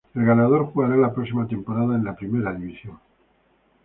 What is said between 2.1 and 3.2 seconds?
Primera División.